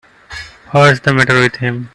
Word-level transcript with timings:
What's 0.71 1.01
the 1.01 1.13
matter 1.13 1.39
with 1.39 1.57
him. 1.57 1.89